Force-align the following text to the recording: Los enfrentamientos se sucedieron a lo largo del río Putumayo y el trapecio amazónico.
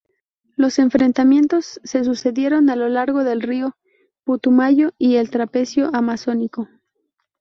Los 0.55 0.79
enfrentamientos 0.79 1.79
se 1.83 2.03
sucedieron 2.03 2.71
a 2.71 2.75
lo 2.75 2.89
largo 2.89 3.23
del 3.23 3.39
río 3.39 3.77
Putumayo 4.23 4.93
y 4.97 5.17
el 5.17 5.29
trapecio 5.29 5.91
amazónico. 5.93 6.67